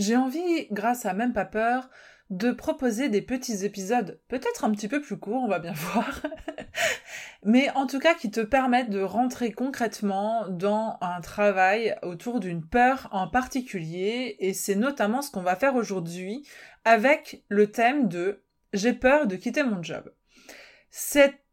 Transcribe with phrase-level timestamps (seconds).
[0.00, 1.90] j'ai envie, grâce à Même pas peur,
[2.30, 6.22] de proposer des petits épisodes, peut-être un petit peu plus courts, on va bien voir,
[7.44, 12.64] mais en tout cas qui te permettent de rentrer concrètement dans un travail autour d'une
[12.64, 16.48] peur en particulier, et c'est notamment ce qu'on va faire aujourd'hui
[16.84, 18.42] avec le thème de
[18.72, 20.10] J'ai peur de quitter mon job.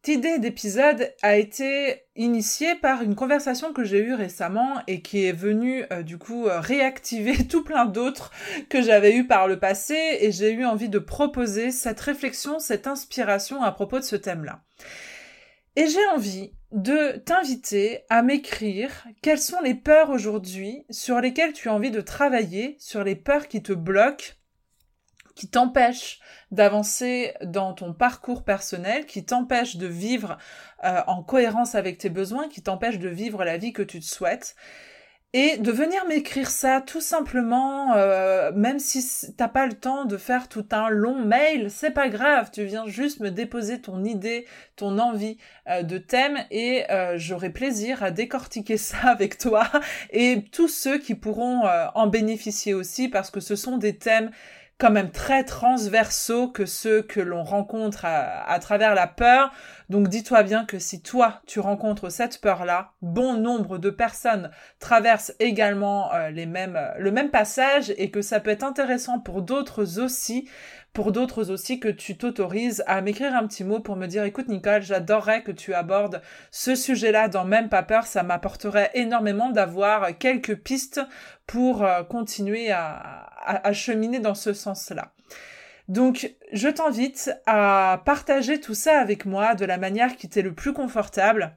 [0.07, 5.33] Idée d'épisode a été initiée par une conversation que j'ai eue récemment et qui est
[5.33, 8.31] venue euh, du coup euh, réactiver tout plein d'autres
[8.69, 12.87] que j'avais eues par le passé et j'ai eu envie de proposer cette réflexion, cette
[12.87, 14.61] inspiration à propos de ce thème-là.
[15.75, 21.69] Et j'ai envie de t'inviter à m'écrire quelles sont les peurs aujourd'hui sur lesquelles tu
[21.69, 24.33] as envie de travailler, sur les peurs qui te bloquent
[25.37, 26.19] qui t'empêche
[26.51, 30.37] d'avancer dans ton parcours personnel, qui t'empêche de vivre
[30.83, 34.05] euh, en cohérence avec tes besoins, qui t'empêche de vivre la vie que tu te
[34.05, 34.55] souhaites.
[35.33, 40.15] Et de venir m'écrire ça tout simplement, euh, même si t'as pas le temps de
[40.15, 44.47] faire tout un long mail, c'est pas grave, tu viens juste me déposer ton idée,
[44.77, 45.37] ton envie
[45.69, 49.69] euh, de thème et j'aurai plaisir à décortiquer ça avec toi
[50.11, 54.31] et tous ceux qui pourront en bénéficier aussi parce que ce sont des thèmes
[54.77, 59.51] quand même très transversaux que ceux que l'on rencontre à, travers la peur.
[59.89, 65.33] Donc dis-toi bien que si toi tu rencontres cette peur-là, bon nombre de personnes traversent
[65.39, 69.41] également euh, les mêmes, euh, le même passage et que ça peut être intéressant pour
[69.41, 70.47] d'autres aussi
[70.97, 74.47] pour d'autres aussi que tu t'autorises à m'écrire un petit mot pour me dire écoute
[74.47, 80.17] Nicole, j'adorerais que tu abordes ce sujet-là dans Même pas peur, ça m'apporterait énormément d'avoir
[80.17, 80.99] quelques pistes
[81.45, 85.13] pour euh, continuer à, cheminer dans ce sens-là.
[85.87, 90.55] Donc, je t'invite à partager tout ça avec moi de la manière qui t'est le
[90.55, 91.55] plus confortable.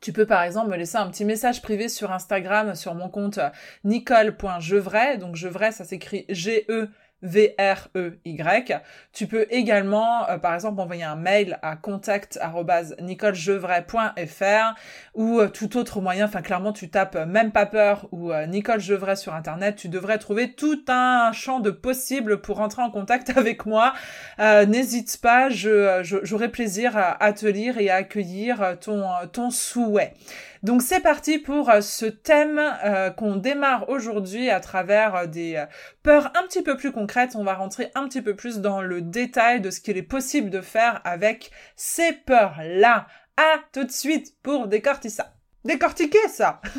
[0.00, 3.38] Tu peux par exemple me laisser un petit message privé sur Instagram sur mon compte
[3.84, 5.18] nicole.jevray.
[5.18, 6.88] Donc Jevray, ça s'écrit G-E
[7.22, 8.80] V-R-E-Y.
[9.12, 14.74] Tu peux également, euh, par exemple, envoyer un mail à contact.nicolejevray.fr
[15.14, 16.26] ou euh, tout autre moyen.
[16.26, 19.74] Enfin, clairement, tu tapes euh, même pas peur ou Nicole sur Internet.
[19.76, 23.94] Tu devrais trouver tout un champ de possibles pour rentrer en contact avec moi.
[24.38, 30.14] N'hésite pas, je, j'aurai plaisir à, à, te lire et à accueillir ton, ton souhait.
[30.62, 35.64] Donc c'est parti pour euh, ce thème euh, qu'on démarre aujourd'hui à travers euh, des
[36.02, 37.36] peurs un petit peu plus concrètes.
[37.36, 40.50] On va rentrer un petit peu plus dans le détail de ce qu'il est possible
[40.50, 43.06] de faire avec ces peurs-là.
[43.36, 45.36] À tout de suite pour décortiquer ça.
[45.64, 46.60] Décortiquer ça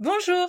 [0.00, 0.48] Bonjour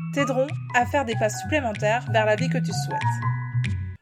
[0.13, 2.99] t'aideront à faire des pas supplémentaires vers la vie que tu souhaites.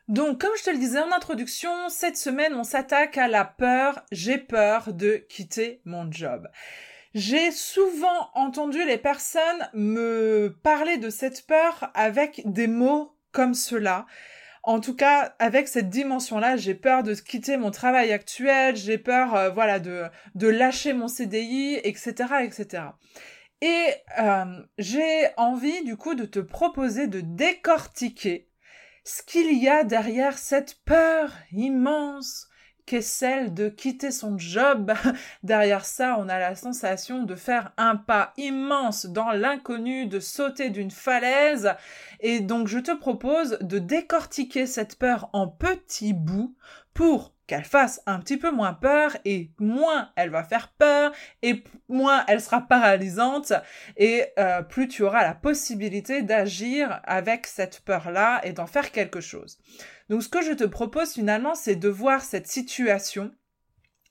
[0.08, 4.04] Donc, comme je te le disais en introduction, cette semaine, on s'attaque à la peur.
[4.12, 6.48] J'ai peur de quitter mon job.
[7.14, 14.08] J'ai souvent entendu les personnes me parler de cette peur avec des mots comme cela.
[14.64, 19.36] En tout cas, avec cette dimension-là, j'ai peur de quitter mon travail actuel, j'ai peur,
[19.36, 20.04] euh, voilà, de,
[20.36, 22.84] de lâcher mon CDI, etc., etc.
[23.62, 23.90] Et
[24.20, 28.50] euh, j'ai envie du coup de te proposer de décortiquer
[29.04, 32.50] ce qu'il y a derrière cette peur immense
[32.86, 34.94] qu'est celle de quitter son job.
[35.44, 40.72] derrière ça, on a la sensation de faire un pas immense dans l'inconnu, de sauter
[40.72, 41.76] d'une falaise.
[42.20, 46.56] Et donc je te propose de décortiquer cette peur en petits bouts
[46.94, 51.64] pour qu'elle fasse un petit peu moins peur et moins elle va faire peur et
[51.88, 53.54] moins elle sera paralysante
[53.98, 59.20] et euh, plus tu auras la possibilité d'agir avec cette peur-là et d'en faire quelque
[59.20, 59.58] chose.
[60.10, 63.32] Donc ce que je te propose finalement, c'est de voir cette situation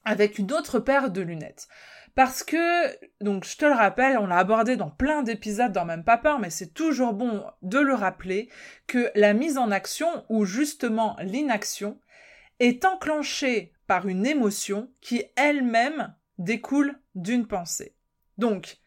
[0.04, 1.68] avec une autre paire de lunettes.
[2.16, 2.88] Parce que,
[3.22, 6.40] donc je te le rappelle, on l'a abordé dans plein d'épisodes dans Même pas peur,
[6.40, 8.48] mais c'est toujours bon de le rappeler
[8.88, 12.00] que la mise en action, ou justement l'inaction,
[12.60, 17.94] est enclenchée par une émotion qui elle-même découle d'une pensée.
[18.36, 18.78] Donc,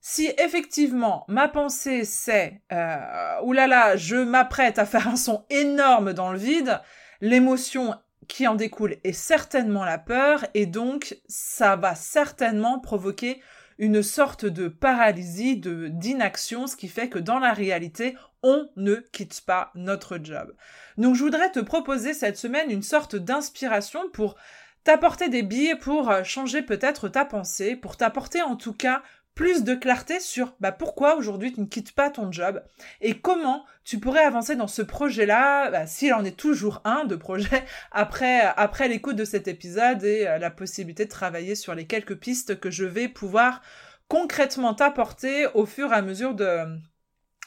[0.00, 6.32] si effectivement ma pensée c'est euh, oulala, je m'apprête à faire un son énorme dans
[6.32, 6.80] le vide,
[7.20, 7.94] l'émotion
[8.28, 13.40] qui en découle est certainement la peur et donc ça va certainement provoquer
[13.78, 19.40] une sorte de paralysie, d'inaction, ce qui fait que dans la réalité, on ne quitte
[19.46, 20.54] pas notre job.
[20.98, 24.36] Donc je voudrais te proposer cette semaine une sorte d'inspiration pour
[24.84, 29.02] t'apporter des billes pour euh, changer peut-être ta pensée, pour t'apporter en tout cas
[29.34, 32.62] plus de clarté sur bah, pourquoi aujourd'hui tu ne quittes pas ton job
[33.00, 37.16] et comment tu pourrais avancer dans ce projet-là, bah, s'il en est toujours un de
[37.16, 41.86] projet, après, après l'écoute de cet épisode et euh, la possibilité de travailler sur les
[41.86, 43.62] quelques pistes que je vais pouvoir
[44.08, 46.66] concrètement t'apporter au fur et à mesure de,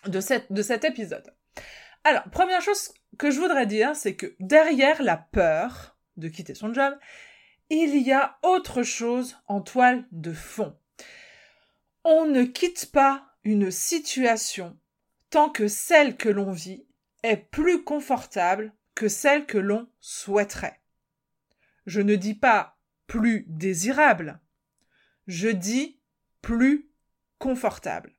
[0.08, 1.34] de, de cet épisode.
[2.04, 6.74] Alors, première chose que je voudrais dire, c'est que derrière la peur de quitter son
[6.74, 6.94] job,
[7.70, 10.76] il y a autre chose en toile de fond.
[12.08, 14.78] On ne quitte pas une situation
[15.32, 16.86] tant que celle que l'on vit
[17.24, 20.80] est plus confortable que celle que l'on souhaiterait.
[21.88, 24.40] Je ne dis pas plus désirable,
[25.26, 26.00] je dis
[26.44, 26.92] plus
[27.40, 28.14] confortable.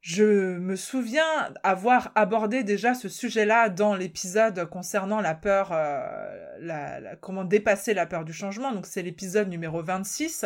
[0.00, 7.44] Je me souviens avoir abordé déjà ce sujet-là dans l'épisode concernant la peur, euh, comment
[7.44, 8.72] dépasser la peur du changement.
[8.72, 10.44] Donc c'est l'épisode numéro 26.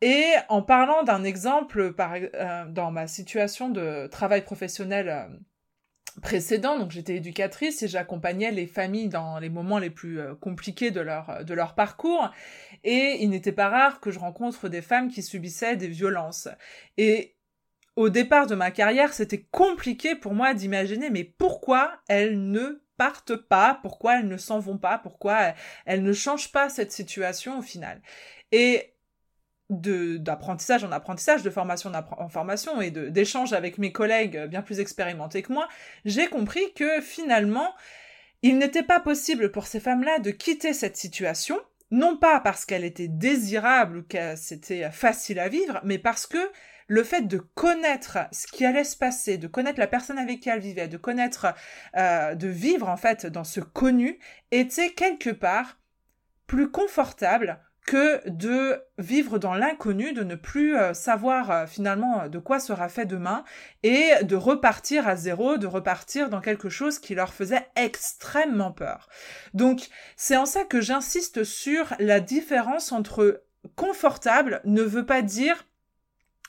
[0.00, 5.26] Et en parlant d'un exemple par, euh, dans ma situation de travail professionnel euh,
[6.22, 11.00] précédent, donc j'étais éducatrice et j'accompagnais les familles dans les moments les plus compliqués de
[11.00, 12.30] leur, de leur parcours.
[12.84, 16.48] Et il n'était pas rare que je rencontre des femmes qui subissaient des violences.
[16.96, 17.36] Et
[17.98, 23.34] au départ de ma carrière, c'était compliqué pour moi d'imaginer, mais pourquoi elles ne partent
[23.34, 25.54] pas, pourquoi elles ne s'en vont pas, pourquoi
[25.84, 28.00] elles ne changent pas cette situation au final?
[28.52, 28.94] Et
[29.70, 35.42] d'apprentissage en apprentissage, de formation en formation et d'échange avec mes collègues bien plus expérimentés
[35.42, 35.68] que moi,
[36.04, 37.74] j'ai compris que finalement,
[38.42, 41.60] il n'était pas possible pour ces femmes-là de quitter cette situation,
[41.90, 46.38] non pas parce qu'elle était désirable ou que c'était facile à vivre, mais parce que
[46.86, 50.48] le fait de connaître ce qui allait se passer, de connaître la personne avec qui
[50.48, 51.54] elle vivait, de connaître,
[51.96, 54.18] euh, de vivre en fait dans ce connu,
[54.50, 55.78] était quelque part
[56.46, 62.38] plus confortable que de vivre dans l'inconnu, de ne plus euh, savoir euh, finalement de
[62.38, 63.44] quoi sera fait demain
[63.82, 69.08] et de repartir à zéro, de repartir dans quelque chose qui leur faisait extrêmement peur.
[69.54, 73.42] Donc c'est en ça que j'insiste sur la différence entre
[73.74, 75.64] confortable ne veut pas dire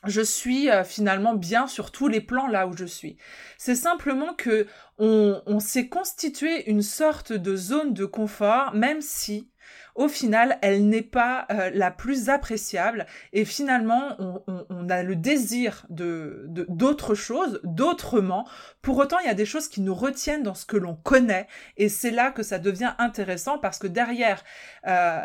[0.05, 3.15] je suis euh, finalement bien sur tous les plans là où je suis.
[3.57, 9.49] C'est simplement que on s'est constitué une sorte de zone de confort, même si
[9.99, 14.15] au final, elle n'est pas euh, la plus appréciable et finalement,
[14.47, 18.47] on, a le désir de d'autres choses, d'autrement.
[18.81, 21.47] Pour autant, il y a des choses qui nous retiennent dans ce que l'on connaît
[21.75, 24.41] et c'est là que ça devient intéressant parce que derrière
[24.87, 25.19] euh,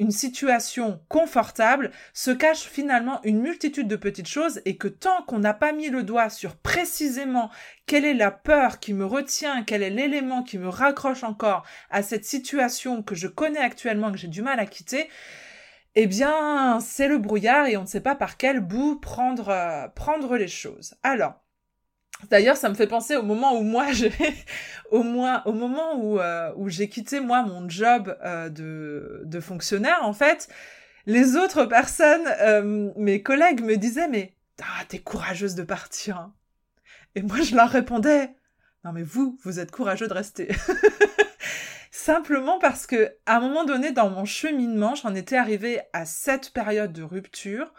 [0.00, 5.38] une situation confortable se cache finalement une multitude de petites choses et que tant qu'on
[5.38, 7.48] n'a pas mis le doigt sur précisément
[7.86, 12.02] quelle est la peur qui me retient, quel est l'élément qui me raccroche encore à
[12.02, 15.08] cette situation que je connais actuellement, j'ai du mal à quitter,
[15.98, 19.88] eh bien, c'est le brouillard et on ne sait pas par quel bout prendre, euh,
[19.88, 20.94] prendre les choses.
[21.02, 21.42] Alors,
[22.30, 24.10] D'ailleurs, ça me fait penser au moment où moi, j'ai,
[24.90, 29.98] au moins, au moment euh, où j'ai quitté moi mon job euh, de de fonctionnaire,
[30.00, 30.48] en fait,
[31.04, 32.24] les autres personnes,
[32.96, 36.16] mes collègues me disaient mais ah, t'es courageuse de partir.
[36.16, 36.32] Hein.
[37.16, 38.30] Et moi, je leur répondais,
[38.82, 40.48] non mais vous, vous êtes courageux de rester.
[42.06, 46.52] Simplement parce que, à un moment donné, dans mon cheminement, j'en étais arrivée à cette
[46.52, 47.74] période de rupture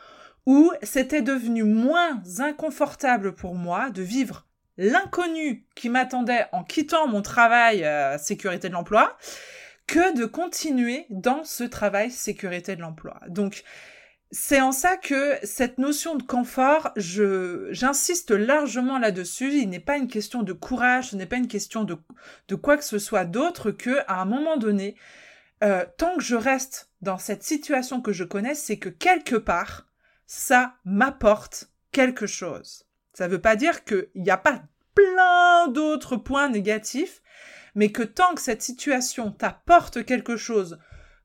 [0.46, 4.46] où c'était devenu moins inconfortable pour moi de vivre
[4.78, 9.18] l'inconnu qui m'attendait en quittant mon travail euh, sécurité de l'emploi
[9.88, 13.22] que de continuer dans ce travail sécurité de l'emploi.
[13.30, 13.64] Donc,
[14.32, 19.54] c'est en ça que cette notion de confort, j'insiste largement là-dessus.
[19.54, 21.98] Il n'est pas une question de courage, ce n'est pas une question de,
[22.50, 24.96] de quoi que ce soit d'autre que, à un moment donné,
[25.64, 29.88] euh, tant que je reste dans cette situation que je connais, c'est que quelque part,
[30.26, 32.84] ça m'apporte quelque chose.
[33.14, 34.62] Ça ne veut pas dire qu'il n'y a pas
[34.94, 37.22] plein d'autres points négatifs,
[37.76, 40.80] mais que tant que cette situation t'apporte quelque chose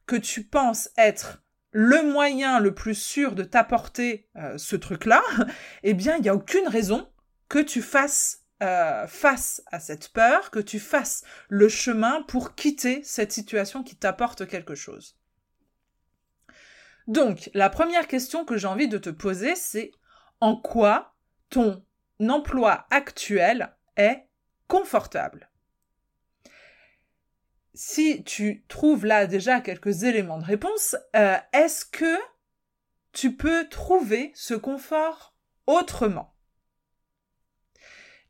[0.06, 1.41] que tu penses être
[1.72, 5.22] le moyen le plus sûr de t'apporter euh, ce truc-là,
[5.82, 7.10] eh bien, il n'y a aucune raison
[7.48, 13.02] que tu fasses euh, face à cette peur, que tu fasses le chemin pour quitter
[13.02, 15.16] cette situation qui t'apporte quelque chose.
[17.08, 19.90] Donc, la première question que j'ai envie de te poser, c'est
[20.40, 21.16] en quoi
[21.50, 21.84] ton
[22.20, 24.28] emploi actuel est
[24.68, 25.50] confortable?
[27.74, 32.18] Si tu trouves là déjà quelques éléments de réponse, euh, est-ce que
[33.12, 35.34] tu peux trouver ce confort
[35.66, 36.34] autrement?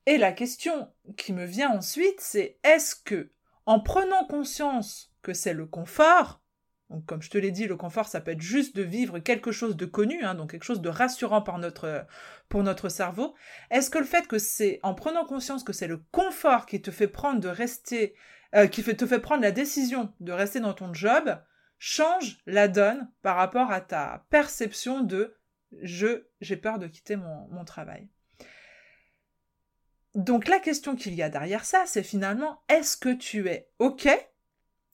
[0.06, 3.30] Et la question qui me vient ensuite, c'est est-ce que,
[3.66, 6.42] en prenant conscience que c'est le confort,
[6.92, 9.50] donc, comme je te l'ai dit, le confort, ça peut être juste de vivre quelque
[9.50, 12.06] chose de connu, hein, donc quelque chose de rassurant notre,
[12.50, 13.34] pour notre cerveau.
[13.70, 16.90] Est-ce que le fait que c'est en prenant conscience que c'est le confort qui te
[16.90, 18.14] fait prendre de rester,
[18.54, 21.38] euh, qui te fait prendre la décision de rester dans ton job,
[21.78, 25.36] change la donne par rapport à ta perception de
[25.80, 28.08] je, j'ai peur de quitter mon, mon travail.
[30.14, 34.08] Donc la question qu'il y a derrière ça, c'est finalement, est-ce que tu es OK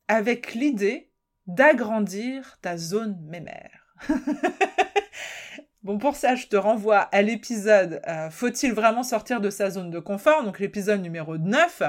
[0.06, 1.10] avec l'idée
[1.46, 3.96] d'agrandir ta zone mémère?
[5.82, 9.90] bon, pour ça, je te renvoie à l'épisode euh, Faut-il vraiment sortir de sa zone
[9.90, 10.44] de confort?
[10.44, 11.82] Donc l'épisode numéro 9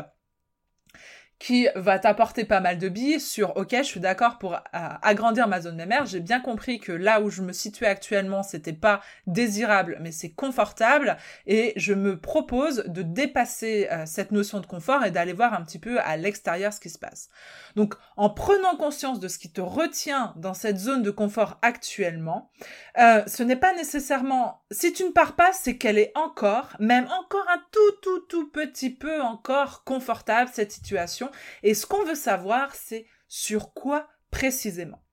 [1.40, 5.48] qui va t'apporter pas mal de billes sur OK, je suis d'accord pour euh, agrandir
[5.48, 6.06] ma zone mémère.
[6.06, 10.32] J'ai bien compris que là où je me situais actuellement, c'était pas désirable, mais c'est
[10.32, 11.16] confortable
[11.48, 15.64] et je me propose de dépasser euh, cette notion de confort et d'aller voir un
[15.64, 17.30] petit peu à l'extérieur ce qui se passe.
[17.78, 22.52] Donc en prenant conscience de ce qui te retient dans cette zone de confort actuellement,
[22.98, 27.08] euh, ce n'est pas nécessairement si tu ne pars pas, c'est qu'elle est encore, même
[27.18, 31.29] encore un tout tout tout petit peu encore confortable cette situation
[31.64, 35.04] et ce qu'on veut savoir, c'est sur quoi précisément.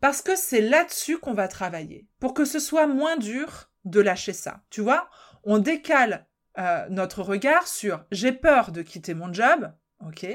[0.00, 4.32] Parce que c'est là-dessus qu'on va travailler, pour que ce soit moins dur de lâcher
[4.32, 4.62] ça.
[4.70, 5.10] Tu vois,
[5.44, 6.26] on décale
[6.58, 9.72] euh, notre regard sur j'ai peur de quitter mon job,
[10.04, 10.26] ok?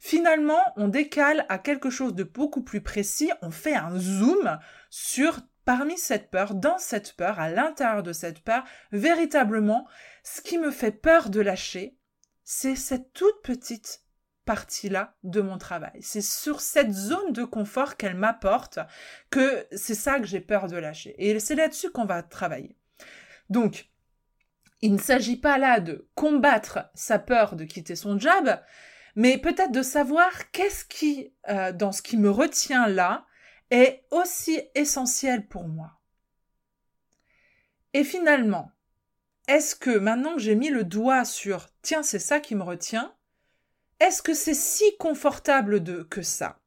[0.00, 4.58] Finalement, on décale à quelque chose de beaucoup plus précis, on fait un zoom
[4.90, 9.86] sur parmi cette peur, dans cette peur, à l'intérieur de cette peur, véritablement,
[10.22, 11.96] ce qui me fait peur de lâcher,
[12.44, 14.03] c'est cette toute petite
[14.44, 15.98] partie-là de mon travail.
[16.00, 18.78] C'est sur cette zone de confort qu'elle m'apporte
[19.30, 21.14] que c'est ça que j'ai peur de lâcher.
[21.18, 22.76] Et c'est là-dessus qu'on va travailler.
[23.50, 23.90] Donc,
[24.80, 28.58] il ne s'agit pas là de combattre sa peur de quitter son job,
[29.16, 33.26] mais peut-être de savoir qu'est-ce qui, euh, dans ce qui me retient là,
[33.70, 36.00] est aussi essentiel pour moi.
[37.94, 38.72] Et finalement,
[39.46, 43.14] est-ce que maintenant que j'ai mis le doigt sur tiens, c'est ça qui me retient,
[44.00, 46.60] est-ce que c'est si confortable de que ça?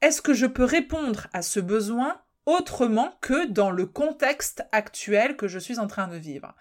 [0.00, 5.48] Est-ce que je peux répondre à ce besoin autrement que dans le contexte actuel que
[5.48, 6.54] je suis en train de vivre?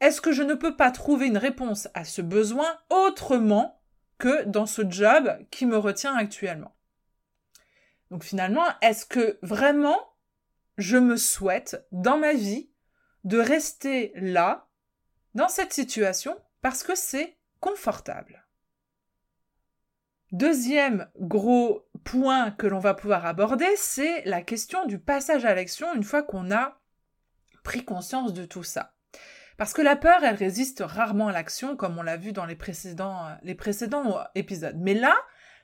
[0.00, 3.82] Est-ce que je ne peux pas trouver une réponse à ce besoin autrement
[4.18, 6.74] que dans ce job qui me retient actuellement?
[8.10, 9.98] Donc finalement, est-ce que vraiment
[10.78, 12.70] je me souhaite dans ma vie
[13.24, 14.68] de rester là,
[15.34, 18.46] dans cette situation, parce que c'est confortable?
[20.32, 25.92] Deuxième gros point que l'on va pouvoir aborder, c'est la question du passage à l'action
[25.94, 26.78] une fois qu'on a
[27.64, 28.94] pris conscience de tout ça.
[29.58, 32.54] Parce que la peur, elle résiste rarement à l'action, comme on l'a vu dans les
[32.54, 34.76] précédents, les précédents épisodes.
[34.78, 35.16] Mais là,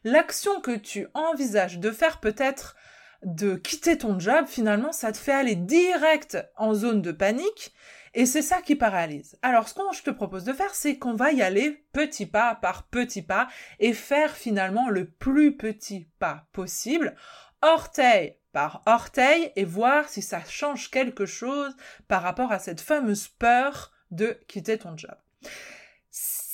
[0.05, 2.77] l'action que tu envisages de faire peut-être
[3.23, 7.73] de quitter ton job, finalement, ça te fait aller direct en zone de panique
[8.17, 9.39] et c'est ça qui paralyse.
[9.43, 12.55] Alors, ce que je te propose de faire, c'est qu'on va y aller petit pas
[12.55, 13.47] par petit pas
[13.79, 17.15] et faire finalement le plus petit pas possible,
[17.61, 21.77] orteil par orteil, et voir si ça change quelque chose
[22.09, 25.15] par rapport à cette fameuse peur de quitter ton job.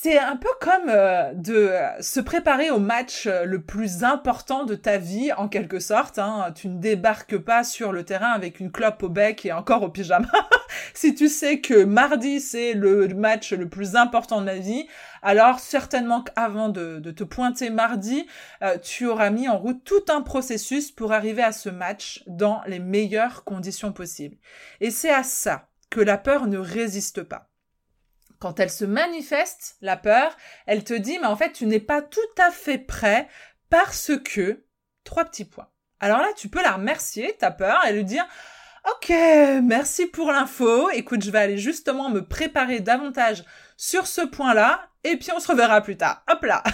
[0.05, 4.75] C'est un peu comme euh, de se préparer au match euh, le plus important de
[4.75, 6.19] ta vie, en quelque sorte.
[6.19, 6.53] Hein.
[6.57, 9.91] Tu ne débarques pas sur le terrain avec une clope au bec et encore au
[9.91, 10.27] pyjama.
[10.95, 14.89] si tu sais que mardi, c'est le match le plus important de la vie,
[15.23, 18.27] alors certainement qu'avant de, te pointer mardi,
[18.65, 22.61] euh, tu auras mis en route tout un processus pour arriver à ce match dans
[22.67, 24.39] les meilleures conditions possibles.
[24.81, 27.52] Et c'est à ça que la peur ne résiste pas
[28.43, 32.03] quand elle se manifeste, la peur, elle te dit, mais en fait, tu n'es pas
[32.03, 33.29] tout à fait prêt
[33.71, 34.65] parce que,
[35.05, 35.69] trois petits points.
[36.01, 38.27] Alors là, tu peux la remercier, ta peur, et lui dire,
[38.91, 39.11] ok,
[39.63, 43.45] merci pour l'info, écoute, je vais aller justement me préparer davantage
[43.77, 46.25] sur ce point-là, et puis on se reverra plus tard.
[46.29, 46.65] Hop là.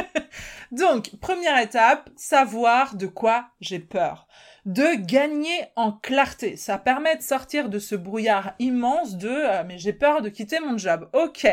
[0.70, 4.26] Donc, première étape, savoir de quoi j'ai peur
[4.64, 6.56] de gagner en clarté.
[6.56, 10.60] Ça permet de sortir de ce brouillard immense de euh, mais j'ai peur de quitter
[10.60, 11.08] mon job.
[11.12, 11.46] Ok.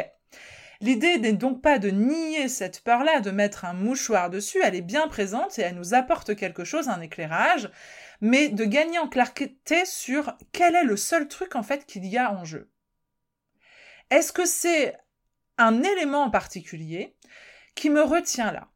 [0.81, 4.81] L'idée n'est donc pas de nier cette peur-là, de mettre un mouchoir dessus, elle est
[4.81, 7.69] bien présente et elle nous apporte quelque chose, un éclairage,
[8.19, 12.17] mais de gagner en clarté sur quel est le seul truc en fait qu'il y
[12.17, 12.71] a en jeu.
[14.09, 14.97] Est-ce que c'est
[15.59, 17.15] un élément en particulier
[17.75, 18.70] qui me retient là?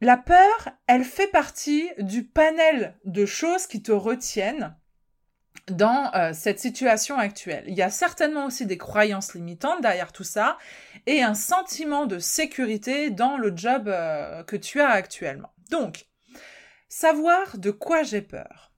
[0.00, 4.76] La peur, elle fait partie du panel de choses qui te retiennent
[5.66, 7.64] dans euh, cette situation actuelle.
[7.66, 10.56] Il y a certainement aussi des croyances limitantes derrière tout ça
[11.06, 15.52] et un sentiment de sécurité dans le job euh, que tu as actuellement.
[15.70, 16.06] Donc,
[16.88, 18.72] savoir de quoi j'ai peur.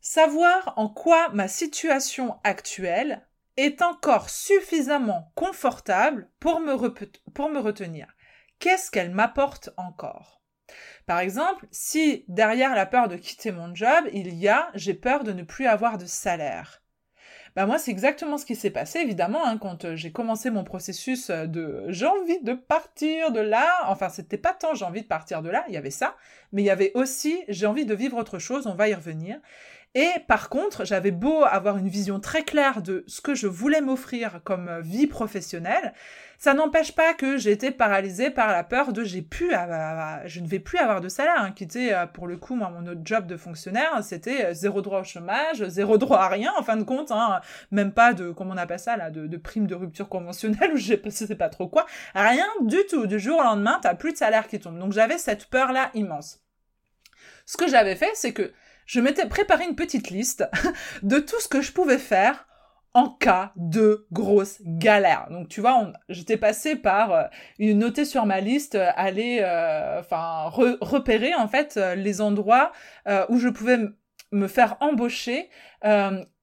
[0.00, 6.76] Savoir en quoi ma situation actuelle est encore suffisamment confortable pour me,
[7.30, 8.06] pour me retenir.
[8.58, 10.36] Qu'est-ce qu'elle m'apporte encore?
[11.06, 15.24] Par exemple, si derrière la peur de quitter mon job, il y a j'ai peur
[15.24, 16.82] de ne plus avoir de salaire.
[17.54, 20.62] Bah moi, c'est exactement ce qui s'est passé, évidemment, hein, quand euh, j'ai commencé mon
[20.62, 23.66] processus euh, de j'ai envie de partir de là.
[23.86, 26.16] Enfin, c'était pas tant j'ai envie de partir de là, il y avait ça,
[26.52, 29.38] mais il y avait aussi j'ai envie de vivre autre chose, on va y revenir.
[29.98, 33.80] Et par contre, j'avais beau avoir une vision très claire de ce que je voulais
[33.80, 35.94] m'offrir comme euh, vie professionnelle,
[36.36, 40.58] ça n'empêche pas que été paralysée par la peur de j'ai pu, je ne vais
[40.58, 41.36] plus avoir de salaire.
[41.38, 44.82] Hein, qui était euh, pour le coup mon autre job de fonctionnaire, c'était euh, zéro
[44.82, 48.32] droit au chômage, zéro droit à rien en fin de compte, hein, même pas de
[48.32, 51.48] comment on appelle ça là, de, de prime de rupture conventionnelle ou je sais pas
[51.48, 53.06] trop quoi, rien du tout.
[53.06, 54.78] Du jour au lendemain, t'as plus de salaire qui tombe.
[54.78, 56.42] Donc j'avais cette peur là immense.
[57.46, 58.52] Ce que j'avais fait, c'est que
[58.86, 60.48] je m'étais préparé une petite liste
[61.02, 62.46] de tout ce que je pouvais faire
[62.96, 65.26] en cas de grosse galère.
[65.30, 67.24] Donc tu vois, j'étais passé par euh,
[67.58, 70.48] une notée sur ma liste, euh, aller, euh, enfin
[70.80, 72.72] repérer en fait les endroits
[73.28, 73.78] où je pouvais
[74.32, 75.50] me faire embaucher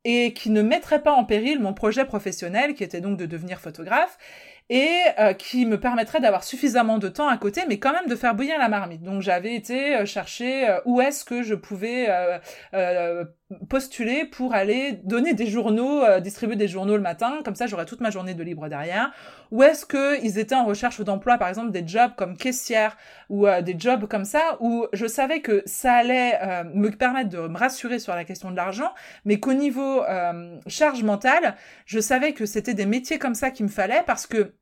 [0.05, 3.59] et qui ne mettraient pas en péril mon projet professionnel, qui était donc de devenir
[3.59, 4.19] photographe
[4.69, 4.89] et
[5.19, 8.35] euh, qui me permettrait d'avoir suffisamment de temps à côté, mais quand même de faire
[8.35, 9.03] bouillir la marmite.
[9.03, 12.09] Donc j'avais été euh, chercher euh, où est-ce que je pouvais
[13.69, 18.01] postuler pour aller donner des journaux, distribuer des journaux le matin, comme ça j'aurais toute
[18.01, 19.11] ma journée de libre derrière.
[19.53, 22.97] Ou est-ce qu'ils étaient en recherche d'emploi, par exemple des jobs comme caissière
[23.29, 26.39] ou des jobs comme ça, où je savais que ça allait
[26.73, 28.91] me permettre de me rassurer sur la question de l'argent,
[29.25, 30.01] mais qu'au niveau
[30.65, 34.55] charge mentale, je savais que c'était des métiers comme ça qu'il me fallait parce que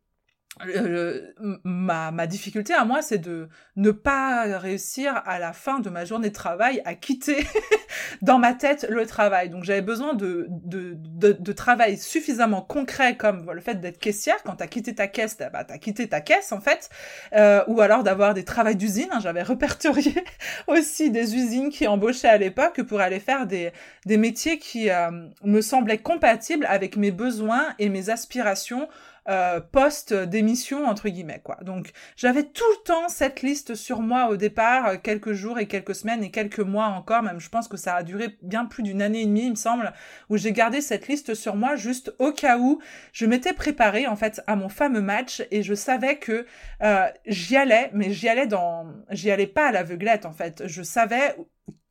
[0.68, 1.34] euh,
[1.64, 6.04] ma, ma difficulté à moi, c'est de ne pas réussir à la fin de ma
[6.04, 7.48] journée de travail à quitter
[8.22, 9.50] dans ma tête le travail.
[9.50, 14.44] Donc j'avais besoin de, de, de, de, travail suffisamment concret comme le fait d'être caissière.
[14.44, 16.90] Quand t'as quitté ta caisse, t'as bah, quitté ta caisse en fait.
[17.34, 19.10] Euh, ou alors d'avoir des travails d'usine.
[19.12, 19.20] Hein.
[19.22, 20.14] J'avais répertorié
[20.68, 23.72] aussi des usines qui embauchaient à l'époque pour aller faire des,
[24.06, 25.10] des métiers qui euh,
[25.44, 28.90] me semblaient compatibles avec mes besoins et mes aspirations
[29.30, 31.58] euh, post d'émission entre guillemets quoi.
[31.62, 35.68] Donc j'avais tout le temps cette liste sur moi au départ, euh, quelques jours et
[35.68, 38.82] quelques semaines et quelques mois encore, même je pense que ça a duré bien plus
[38.82, 39.94] d'une année et demie il me semble,
[40.30, 42.82] où j'ai gardé cette liste sur moi juste au cas où
[43.14, 46.46] je m'étais préparée en fait à mon fameux match et je savais que
[46.82, 50.64] euh, j'y allais, mais j'y allais dans, j'y allais pas à l'aveuglette en fait.
[50.66, 51.36] Je savais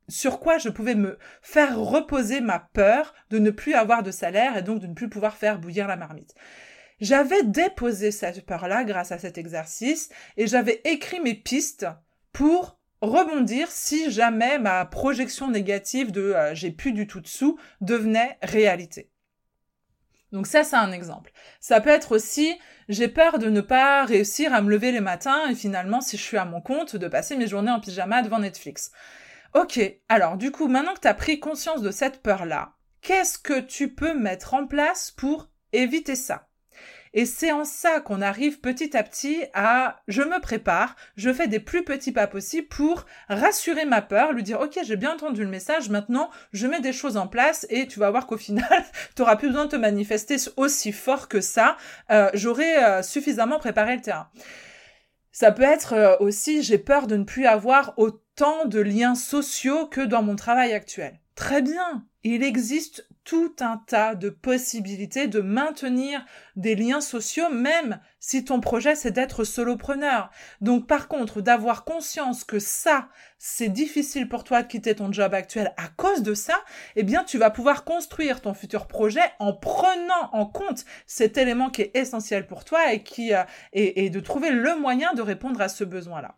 [0.08, 4.56] sur quoi je pouvais me faire reposer ma peur de ne plus avoir de salaire
[4.56, 6.34] et donc de ne plus pouvoir faire bouillir la marmite.
[7.00, 11.86] J'avais déposé cette peur-là grâce à cet exercice et j'avais écrit mes pistes
[12.32, 17.58] pour rebondir si jamais ma projection négative de euh, j'ai plus du tout de sous
[17.80, 19.10] devenait réalité.
[20.32, 21.32] Donc ça, c'est un exemple.
[21.58, 22.54] Ça peut être aussi,
[22.88, 26.22] j'ai peur de ne pas réussir à me lever les matins et finalement, si je
[26.22, 28.92] suis à mon compte, de passer mes journées en pyjama devant Netflix.
[29.54, 33.58] Ok, alors du coup, maintenant que tu as pris conscience de cette peur-là, qu'est-ce que
[33.58, 36.49] tu peux mettre en place pour éviter ça?
[37.12, 41.48] Et c'est en ça qu'on arrive petit à petit à je me prépare, je fais
[41.48, 45.42] des plus petits pas possibles pour rassurer ma peur, lui dire ok j'ai bien entendu
[45.42, 48.84] le message, maintenant je mets des choses en place et tu vas voir qu'au final
[49.16, 51.76] tu auras plus besoin de te manifester aussi fort que ça,
[52.10, 54.28] euh, j'aurai euh, suffisamment préparé le terrain.
[55.32, 59.86] Ça peut être euh, aussi j'ai peur de ne plus avoir autant de liens sociaux
[59.86, 61.19] que dans mon travail actuel.
[61.40, 66.22] Très bien, il existe tout un tas de possibilités de maintenir
[66.54, 70.28] des liens sociaux, même si ton projet c'est d'être solopreneur.
[70.60, 75.32] Donc par contre, d'avoir conscience que ça, c'est difficile pour toi de quitter ton job
[75.32, 76.62] actuel à cause de ça,
[76.94, 81.70] eh bien tu vas pouvoir construire ton futur projet en prenant en compte cet élément
[81.70, 85.62] qui est essentiel pour toi et qui euh, et de trouver le moyen de répondre
[85.62, 86.36] à ce besoin-là.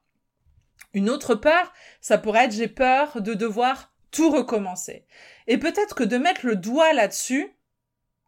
[0.95, 5.07] Une autre peur, ça pourrait être j'ai peur de devoir tout recommencer.
[5.49, 7.53] Et peut-être que de mettre le doigt là-dessus,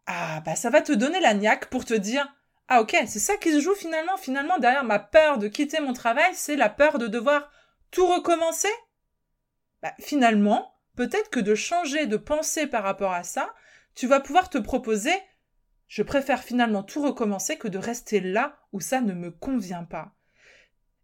[0.07, 2.27] ah bah ça va te donner la niaque pour te dire
[2.67, 4.17] ah ok, c'est ça qui se joue finalement.
[4.17, 7.49] Finalement, derrière ma peur de quitter mon travail, c'est la peur de devoir
[7.91, 8.71] tout recommencer.
[9.81, 13.53] Bah, finalement, peut-être que de changer de pensée par rapport à ça,
[13.93, 15.13] tu vas pouvoir te proposer
[15.87, 20.13] je préfère finalement tout recommencer que de rester là où ça ne me convient pas.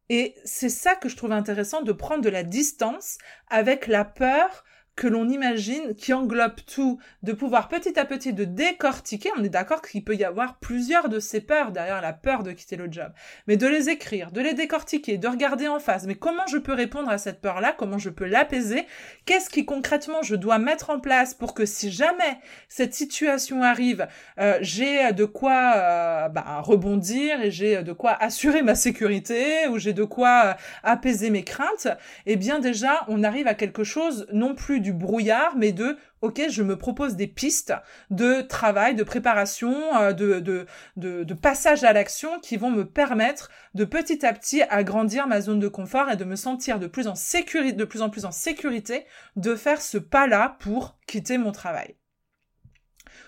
[0.09, 3.17] Et c'est ça que je trouve intéressant de prendre de la distance
[3.49, 4.65] avec la peur
[4.95, 9.49] que l'on imagine, qui englobe tout, de pouvoir petit à petit de décortiquer, on est
[9.49, 12.91] d'accord qu'il peut y avoir plusieurs de ces peurs derrière la peur de quitter le
[12.91, 13.11] job,
[13.47, 16.73] mais de les écrire, de les décortiquer, de regarder en face, mais comment je peux
[16.73, 18.85] répondre à cette peur-là, comment je peux l'apaiser,
[19.25, 24.07] qu'est-ce qui concrètement je dois mettre en place pour que si jamais cette situation arrive,
[24.39, 29.77] euh, j'ai de quoi euh, bah, rebondir et j'ai de quoi assurer ma sécurité ou
[29.77, 31.87] j'ai de quoi euh, apaiser mes craintes,
[32.25, 36.41] eh bien déjà on arrive à quelque chose non plus du brouillard, mais de ok,
[36.49, 37.73] je me propose des pistes
[38.09, 44.25] de travail, de préparation, euh, de, passage à l'action qui vont me permettre de petit
[44.25, 47.83] à petit agrandir ma zone de confort et de me sentir de plus en de
[47.85, 51.95] plus en plus en sécurité de faire ce pas-là pour quitter mon travail.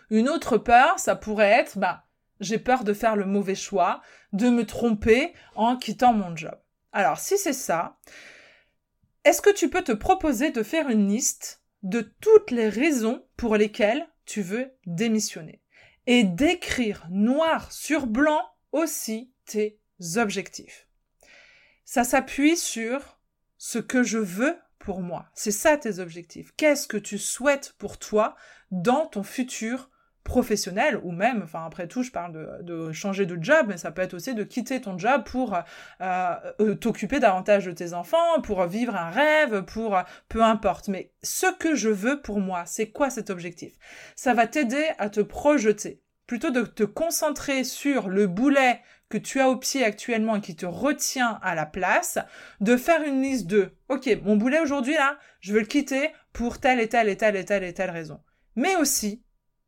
[0.09, 2.05] Une autre peur, ça pourrait être, bah,
[2.39, 6.55] j'ai peur de faire le mauvais choix, de me tromper en quittant mon job.
[6.91, 7.97] Alors, si c'est ça,
[9.23, 13.55] est-ce que tu peux te proposer de faire une liste de toutes les raisons pour
[13.55, 15.62] lesquelles tu veux démissionner
[16.07, 19.79] et d'écrire noir sur blanc aussi tes
[20.15, 20.88] objectifs?
[21.86, 23.19] Ça s'appuie sur
[23.57, 25.29] ce que je veux pour moi.
[25.33, 26.53] C'est ça tes objectifs.
[26.57, 28.36] Qu'est-ce que tu souhaites pour toi
[28.71, 29.89] dans ton futur
[30.23, 34.01] professionnel ou même, enfin après tout, je parle de, changer de job, mais ça peut
[34.01, 38.63] être aussi de quitter ton job pour euh, euh, t'occuper davantage de tes enfants, pour
[38.65, 39.97] vivre un rêve, pour
[40.29, 40.88] peu importe.
[40.88, 43.73] Mais ce que je veux pour moi, c'est quoi cet objectif?
[44.15, 46.01] Ça va t'aider à te projeter.
[46.25, 50.55] Plutôt de te concentrer sur le boulet que tu as au pied actuellement et qui
[50.55, 52.17] te retient à la place,
[52.62, 56.59] de faire une liste de OK, mon boulet aujourd'hui là, je veux le quitter pour
[56.59, 58.21] telle et telle et telle et telle et telle raison.
[58.55, 59.22] Mais aussi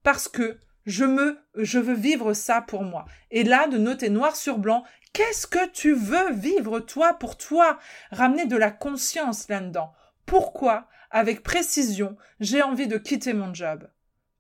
[0.05, 3.05] parce que je me, je veux vivre ça pour moi.
[3.31, 7.79] Et là, de noter noir sur blanc, qu'est-ce que tu veux vivre toi pour toi?
[8.11, 9.93] Ramener de la conscience là-dedans.
[10.27, 13.89] Pourquoi, avec précision, j'ai envie de quitter mon job?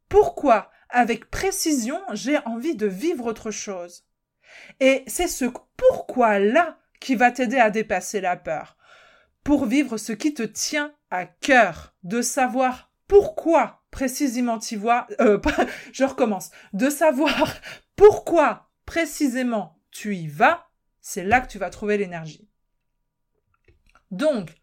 [0.07, 4.05] Pourquoi, avec précision, j'ai envie de vivre autre chose?
[4.79, 5.45] Et c'est ce
[5.77, 8.77] pourquoi-là qui va t'aider à dépasser la peur.
[9.43, 15.39] Pour vivre ce qui te tient à cœur, de savoir pourquoi précisément tu vois, euh,
[15.93, 17.53] je recommence, de savoir
[17.95, 20.67] pourquoi précisément tu y vas,
[21.01, 22.49] c'est là que tu vas trouver l'énergie.
[24.11, 24.53] Donc,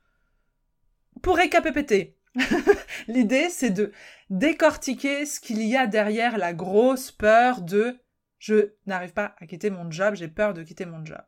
[1.22, 2.18] pour récapéter,
[3.08, 3.92] l'idée c'est de
[4.28, 7.98] décortiquer ce qu'il y a derrière la grosse peur de
[8.38, 11.22] je n'arrive pas à quitter mon job, j'ai peur de quitter mon job.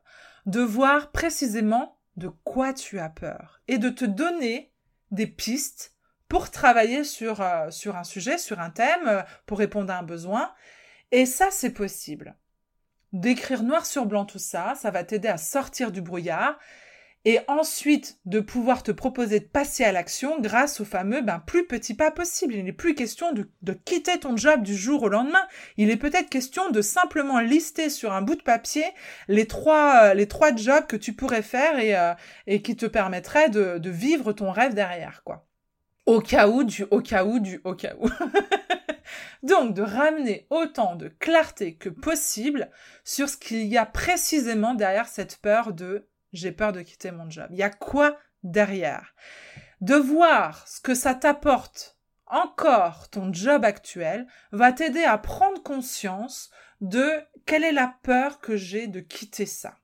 [0.45, 4.73] De voir précisément de quoi tu as peur et de te donner
[5.11, 5.94] des pistes
[6.27, 10.03] pour travailler sur, euh, sur un sujet, sur un thème, euh, pour répondre à un
[10.03, 10.51] besoin.
[11.11, 12.35] Et ça, c'est possible.
[13.13, 16.59] D'écrire noir sur blanc tout ça, ça va t'aider à sortir du brouillard
[17.27, 21.65] et ensuite de pouvoir te proposer de passer à l'action grâce au fameux ben, plus
[21.65, 22.53] petit pas possible.
[22.53, 25.47] Il n'est plus question de, de, quitter ton job du jour au lendemain.
[25.77, 28.85] Il est peut-être question de simplement lister sur un bout de papier
[29.27, 31.95] les trois, euh, les trois jobs que tu pourrais faire et,
[32.45, 35.47] et qui te permettraient de, de vivre ton rêve derrière, quoi
[36.05, 38.09] au cas où du au cas où du au cas où.
[39.43, 42.69] Donc de ramener autant de clarté que possible
[43.03, 47.29] sur ce qu'il y a précisément derrière cette peur de j'ai peur de quitter mon
[47.29, 47.47] job.
[47.51, 49.15] Il y a quoi derrière?
[49.81, 56.49] De voir ce que ça t'apporte encore ton job actuel va t'aider à prendre conscience
[56.81, 59.77] de quelle est la peur que j'ai de quitter ça.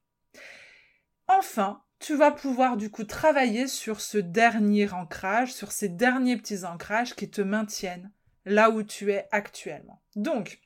[1.27, 6.65] Enfin, tu vas pouvoir du coup travailler sur ce dernier ancrage, sur ces derniers petits
[6.65, 8.11] ancrages qui te maintiennent
[8.45, 10.01] là où tu es actuellement.
[10.15, 10.59] Donc,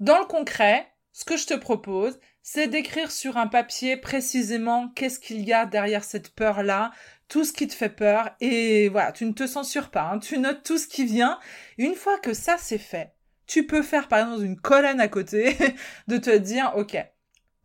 [0.00, 5.20] dans le concret, ce que je te propose, c'est d'écrire sur un papier précisément qu'est-ce
[5.20, 6.90] qu'il y a derrière cette peur-là,
[7.28, 10.18] tout ce qui te fait peur, et voilà, tu ne te censures pas, hein.
[10.18, 11.40] tu notes tout ce qui vient.
[11.78, 13.14] Une fois que ça c'est fait,
[13.46, 15.56] tu peux faire par exemple une colonne à côté
[16.08, 16.96] de te dire, ok,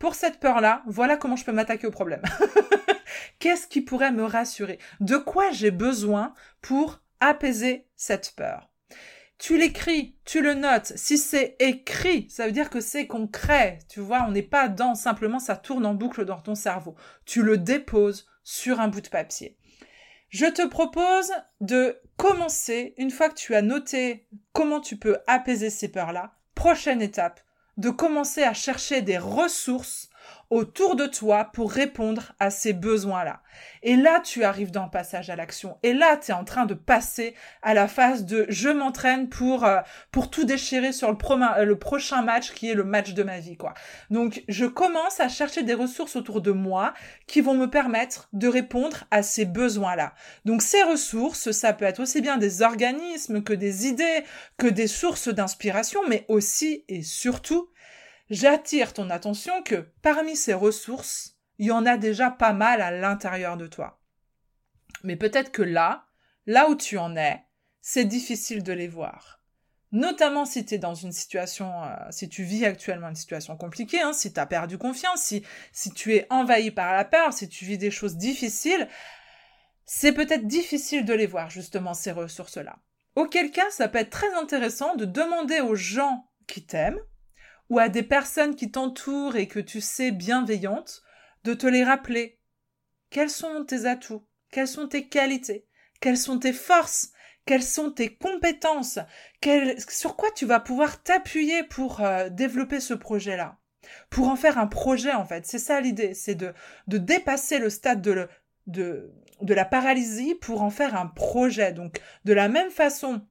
[0.01, 2.23] pour cette peur-là, voilà comment je peux m'attaquer au problème.
[3.39, 4.79] Qu'est-ce qui pourrait me rassurer?
[4.99, 8.71] De quoi j'ai besoin pour apaiser cette peur?
[9.37, 10.93] Tu l'écris, tu le notes.
[10.95, 13.77] Si c'est écrit, ça veut dire que c'est concret.
[13.89, 16.95] Tu vois, on n'est pas dans simplement ça tourne en boucle dans ton cerveau.
[17.25, 19.55] Tu le déposes sur un bout de papier.
[20.29, 25.69] Je te propose de commencer, une fois que tu as noté comment tu peux apaiser
[25.69, 27.39] ces peurs-là, prochaine étape,
[27.81, 30.10] de commencer à chercher des ressources
[30.51, 33.41] autour de toi pour répondre à ces besoins-là.
[33.83, 35.77] Et là, tu arrives dans le passage à l'action.
[35.81, 37.33] Et là, tu es en train de passer
[37.63, 39.79] à la phase de je m'entraîne pour euh,
[40.11, 43.39] pour tout déchirer sur le, euh, le prochain match qui est le match de ma
[43.39, 43.73] vie quoi.
[44.09, 46.93] Donc, je commence à chercher des ressources autour de moi
[47.27, 50.13] qui vont me permettre de répondre à ces besoins-là.
[50.45, 54.23] Donc ces ressources, ça peut être aussi bien des organismes que des idées,
[54.57, 57.69] que des sources d'inspiration, mais aussi et surtout
[58.31, 62.89] j'attire ton attention que parmi ces ressources, il y en a déjà pas mal à
[62.89, 64.01] l'intérieur de toi.
[65.03, 66.05] Mais peut-être que là,
[66.47, 67.43] là où tu en es,
[67.81, 69.43] c'est difficile de les voir.
[69.91, 74.01] Notamment si tu es dans une situation, euh, si tu vis actuellement une situation compliquée,
[74.01, 77.49] hein, si tu as perdu confiance, si, si tu es envahi par la peur, si
[77.49, 78.87] tu vis des choses difficiles,
[79.85, 82.77] c'est peut-être difficile de les voir justement ces ressources-là.
[83.15, 87.01] Auquel cas, ça peut être très intéressant de demander aux gens qui t'aiment,
[87.71, 91.03] ou à des personnes qui t'entourent et que tu sais bienveillantes,
[91.45, 92.37] de te les rappeler.
[93.09, 94.27] Quels sont tes atouts?
[94.51, 95.65] Quelles sont tes qualités?
[96.01, 97.13] Quelles sont tes forces?
[97.45, 98.99] Quelles sont tes compétences?
[99.87, 103.57] Sur quoi tu vas pouvoir t'appuyer pour euh, développer ce projet-là?
[104.09, 105.45] Pour en faire un projet, en fait.
[105.45, 106.53] C'est ça l'idée, c'est de,
[106.87, 108.27] de dépasser le stade de,
[108.67, 111.71] de, de la paralysie pour en faire un projet.
[111.71, 113.25] Donc, de la même façon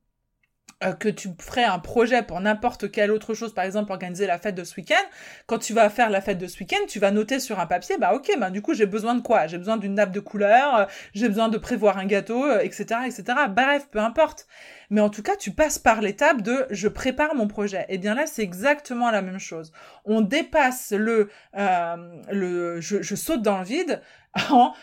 [0.83, 4.38] euh, que tu ferais un projet pour n'importe quelle autre chose, par exemple organiser la
[4.38, 5.05] fête de ce week-end,
[5.47, 7.97] quand tu vas faire la fête de ce week-end, tu vas noter sur un papier,
[7.99, 9.47] bah ok, bah du coup j'ai besoin de quoi?
[9.47, 13.07] J'ai besoin d'une nappe de couleur, euh, j'ai besoin de prévoir un gâteau, etc., euh,
[13.07, 13.25] etc.
[13.51, 14.47] Bref, peu importe.
[14.88, 17.83] Mais en tout cas, tu passes par l'étape de je prépare mon projet.
[17.83, 19.73] Et eh bien là, c'est exactement la même chose.
[20.07, 24.01] On dépasse le le je, je saute dans le vide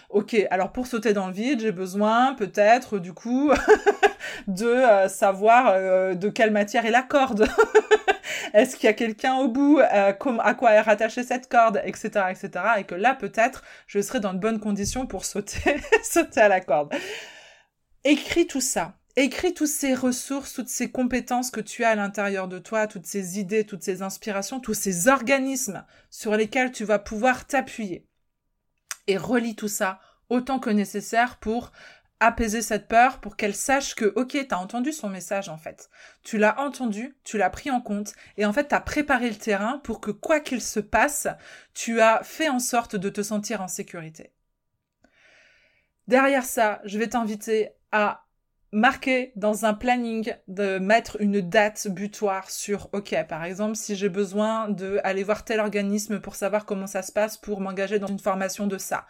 [0.10, 3.52] ok, alors pour sauter dans le vide, j'ai besoin peut-être du coup
[4.48, 7.48] de euh, savoir euh, de quelle matière est la corde.
[8.54, 12.10] Est-ce qu'il y a quelqu'un au bout euh, À quoi est rattachée cette corde Etc.
[12.30, 12.50] etc.
[12.80, 16.62] Et que là, peut-être, je serai dans de bonnes conditions pour sauter, sauter à la
[16.62, 16.94] corde.
[18.04, 18.94] Écris tout ça.
[19.16, 23.08] Écris toutes ces ressources, toutes ces compétences que tu as à l'intérieur de toi, toutes
[23.08, 28.07] ces idées, toutes ces inspirations, tous ces organismes sur lesquels tu vas pouvoir t'appuyer
[29.08, 31.72] et relis tout ça autant que nécessaire pour
[32.20, 35.90] apaiser cette peur, pour qu'elle sache que, ok, t'as entendu son message en fait.
[36.24, 39.80] Tu l'as entendu, tu l'as pris en compte, et en fait t'as préparé le terrain
[39.84, 41.28] pour que quoi qu'il se passe,
[41.74, 44.34] tu as fait en sorte de te sentir en sécurité.
[46.08, 48.27] Derrière ça, je vais t'inviter à
[48.78, 54.08] marquer dans un planning de mettre une date butoir sur OK par exemple si j'ai
[54.08, 58.08] besoin de aller voir tel organisme pour savoir comment ça se passe pour m'engager dans
[58.08, 59.08] une formation de ça.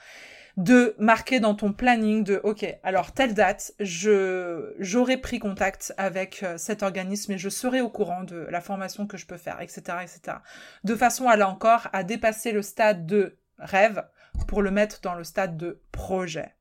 [0.56, 6.44] De marquer dans ton planning de OK alors telle date je j'aurai pris contact avec
[6.44, 9.62] euh, cet organisme et je serai au courant de la formation que je peux faire
[9.62, 10.38] etc etc
[10.86, 14.04] de façon à là encore à dépasser le stade de rêve
[14.48, 16.57] pour le mettre dans le stade de projet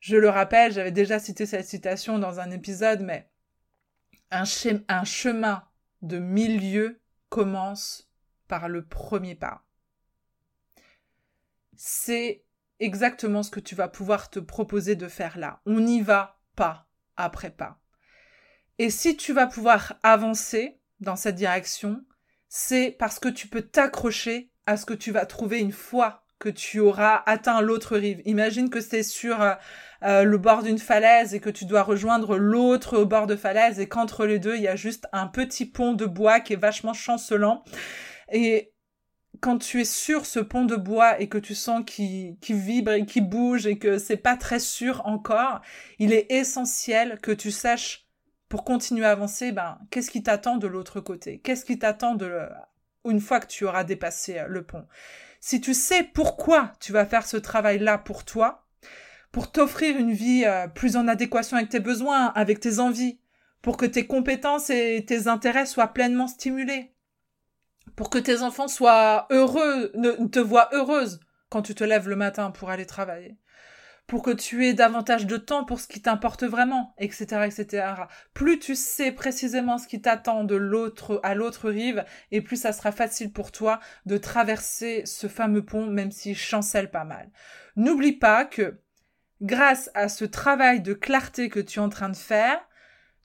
[0.00, 3.30] je le rappelle, j'avais déjà cité cette citation dans un épisode, mais
[4.30, 5.64] un, chemin
[6.02, 8.10] de milieu commence
[8.46, 9.64] par le premier pas.
[11.76, 12.44] C'est
[12.80, 15.60] exactement ce que tu vas pouvoir te proposer de faire là.
[15.66, 17.80] On y va pas après pas.
[18.78, 22.04] Et si tu vas pouvoir avancer dans cette direction,
[22.48, 26.48] c'est parce que tu peux t'accrocher à ce que tu vas trouver une fois que
[26.48, 28.22] tu auras atteint l'autre rive.
[28.24, 29.54] Imagine que c'est sur euh,
[30.04, 33.80] euh, le bord d'une falaise et que tu dois rejoindre l'autre au bord de falaise
[33.80, 36.56] et qu'entre les deux, il y a juste un petit pont de bois qui est
[36.56, 37.64] vachement chancelant.
[38.30, 38.72] Et
[39.40, 43.06] quand tu es sur ce pont de bois et que tu sens qu'il vibre et
[43.06, 45.60] qu'il bouge et que c'est pas très sûr encore,
[45.98, 48.06] il est essentiel que tu saches
[48.48, 51.38] pour continuer à avancer, ben, qu'est-ce qui t'attend de l'autre côté?
[51.40, 52.48] Qu'est-ce qui t'attend de,
[53.04, 54.86] une fois que tu auras dépassé le pont?
[55.40, 58.64] Si tu sais pourquoi tu vas faire ce travail-là pour toi,
[59.32, 63.18] pour t'offrir une vie euh, plus en adéquation avec tes besoins, avec tes envies,
[63.62, 66.92] pour que tes compétences et tes intérêts soient pleinement stimulés,
[67.96, 71.20] pour que tes enfants soient heureux, ne, te voient heureuse
[71.50, 73.36] quand tu te lèves le matin pour aller travailler,
[74.08, 77.92] pour que tu aies davantage de temps pour ce qui t'importe vraiment, etc., etc.
[78.32, 82.72] Plus tu sais précisément ce qui t'attend de l'autre, à l'autre rive, et plus ça
[82.72, 87.30] sera facile pour toi de traverser ce fameux pont, même s'il chancelle pas mal.
[87.76, 88.80] N'oublie pas que,
[89.42, 92.58] grâce à ce travail de clarté que tu es en train de faire,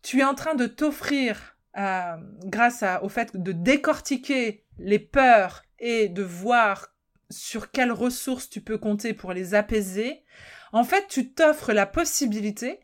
[0.02, 6.10] tu es en train de t'offrir, euh, grâce au fait de décortiquer les peurs et
[6.10, 6.90] de voir
[7.30, 10.24] sur quelles ressources tu peux compter pour les apaiser,
[10.74, 12.80] en fait, tu t'offres la possibilité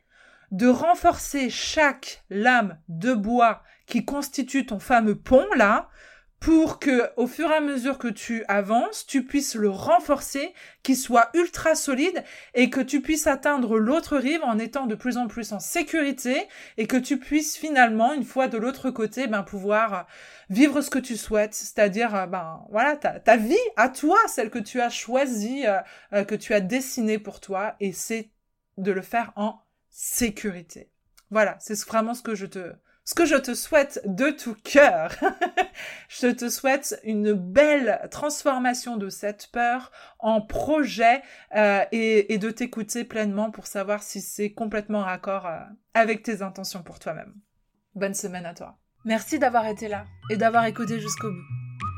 [0.51, 5.89] de renforcer chaque lame de bois qui constitue ton fameux pont là
[6.39, 10.95] pour que, au fur et à mesure que tu avances, tu puisses le renforcer, qu'il
[10.95, 12.23] soit ultra solide
[12.53, 16.47] et que tu puisses atteindre l'autre rive en étant de plus en plus en sécurité
[16.77, 20.07] et que tu puisses finalement, une fois de l'autre côté, ben, pouvoir
[20.49, 24.49] vivre ce que tu souhaites, c'est-à-dire, euh, ben, voilà, ta, ta, vie à toi, celle
[24.49, 25.79] que tu as choisie, euh,
[26.13, 28.29] euh, que tu as dessinée pour toi et c'est
[28.77, 30.89] de le faire en sécurité.
[31.31, 32.73] Voilà, c'est vraiment ce que je te,
[33.09, 35.11] ce que je te souhaite de tout cœur.
[36.09, 41.23] je te souhaite une belle transformation de cette peur en projet
[41.55, 45.57] euh, et, de t'écouter pleinement pour savoir si c'est complètement raccord euh,
[45.95, 47.33] avec tes intentions pour toi-même.
[47.95, 48.77] Bonne semaine à toi.
[49.05, 51.68] Merci d'avoir été là et d'avoir écouté jusqu'au bout.